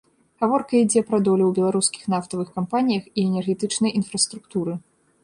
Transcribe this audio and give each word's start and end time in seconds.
Гаворка 0.43 0.73
ідзе 0.85 1.01
пра 1.09 1.19
долю 1.27 1.43
ў 1.49 1.57
беларускіх 1.57 2.03
нафтавых 2.13 2.49
кампаніях 2.57 3.03
і 3.19 3.27
энергетычнай 3.29 3.95
інфраструктуры. 4.01 4.73